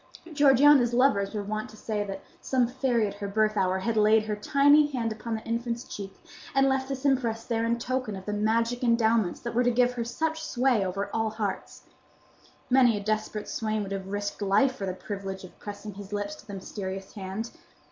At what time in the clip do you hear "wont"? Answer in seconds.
1.43-1.69